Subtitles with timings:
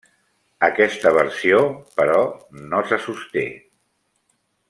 [0.67, 1.59] Aquesta versió,
[2.01, 2.17] però,
[2.73, 3.45] no se sosté.